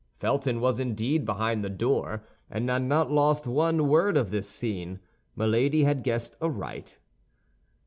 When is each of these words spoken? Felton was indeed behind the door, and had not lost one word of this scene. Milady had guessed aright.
Felton 0.17 0.61
was 0.61 0.79
indeed 0.79 1.25
behind 1.25 1.63
the 1.63 1.69
door, 1.69 2.25
and 2.49 2.67
had 2.71 2.81
not 2.81 3.11
lost 3.11 3.45
one 3.45 3.87
word 3.87 4.17
of 4.17 4.31
this 4.31 4.49
scene. 4.49 4.99
Milady 5.35 5.83
had 5.83 6.01
guessed 6.01 6.35
aright. 6.41 6.97